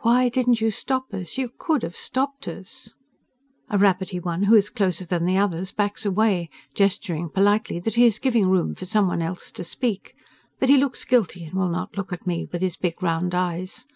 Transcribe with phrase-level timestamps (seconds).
[0.00, 1.38] "Why didn't you stop us?
[1.38, 2.96] You could have stopped us."
[3.70, 8.04] A rabbity one who is closer than the others backs away, gesturing politely that he
[8.04, 10.16] is giving room for someone else to speak,
[10.58, 13.86] but he looks guilty and will not look at me with his big round eyes.